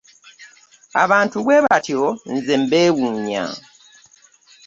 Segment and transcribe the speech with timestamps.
[1.03, 2.03] Abantu bwe batyo
[2.35, 3.45] nze mbeewuunya.